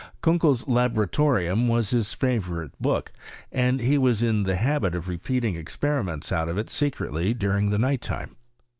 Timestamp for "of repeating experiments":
4.95-6.31